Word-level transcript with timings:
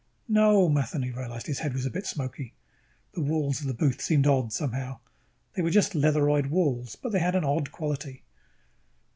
"No." 0.27 0.67
Matheny 0.67 1.11
realized 1.11 1.45
his 1.45 1.59
head 1.59 1.73
was 1.73 1.85
a 1.85 1.91
bit 1.91 2.07
smoky. 2.07 2.53
The 3.13 3.21
walls 3.21 3.61
of 3.61 3.67
the 3.67 3.73
booth 3.75 4.01
seemed 4.01 4.25
odd, 4.25 4.51
somehow. 4.51 4.97
They 5.53 5.61
were 5.61 5.69
just 5.69 5.93
leatheroid 5.93 6.47
walls, 6.47 6.95
but 6.95 7.11
they 7.11 7.19
had 7.19 7.35
an 7.35 7.45
odd 7.45 7.71
quality. 7.71 8.23